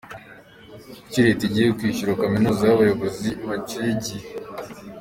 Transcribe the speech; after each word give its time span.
Kuki 1.01 1.19
Leta 1.25 1.41
igiye 1.45 1.67
kwishyurira 1.77 2.19
kaminuza 2.21 2.63
abayobozi 2.73 3.29
bacyuye 3.47 3.89
igihe?. 3.97 4.25